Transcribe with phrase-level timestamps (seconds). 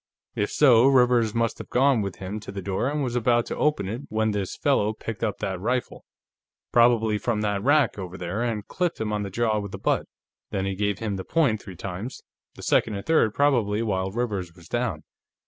[0.33, 3.55] If so, Rivers must have gone with him to the door and was about to
[3.55, 6.05] open it when this fellow picked up that rifle,
[6.71, 10.07] probably from that rack, over there, and clipped him on the jaw with the butt.
[10.49, 12.23] Then he gave him the point three times,
[12.55, 15.03] the second and third probably while Rivers was down.